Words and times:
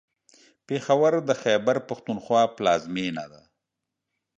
پېښور 0.67 1.13
د 1.29 1.31
خیبر 1.41 1.77
پښتونخوا 1.89 2.41
پلازمېنه 2.55 3.25
ده. 3.31 3.41